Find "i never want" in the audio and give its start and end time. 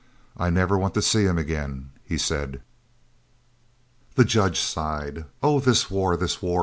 0.35-0.95